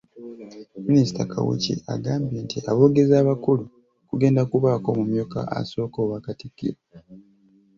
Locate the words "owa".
6.05-6.17